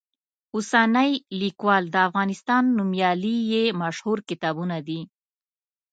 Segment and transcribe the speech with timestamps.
[0.55, 5.01] اوسنی لیکوال، د افغانستان نومیالي یې مشهور کتابونه دي.